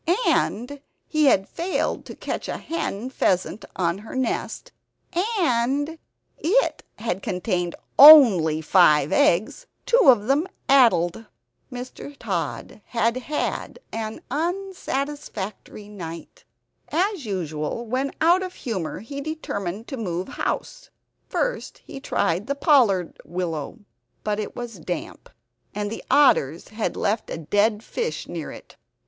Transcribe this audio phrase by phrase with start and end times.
[0.25, 4.71] And he had failed to catch a hen pheasant on her nest;
[5.37, 5.99] and
[6.39, 11.27] it had contained only five eggs, two of them addled.
[11.71, 12.15] Mr.
[12.17, 16.45] Tod had had an unsatisfactory night.
[16.91, 20.89] As usual, when out of humor, he determined to move house.
[21.29, 23.77] First he tried the pollard willow,
[24.23, 25.29] but it was damp;
[25.75, 28.75] and the otters had left a dead fish near it.
[28.79, 28.91] Mr.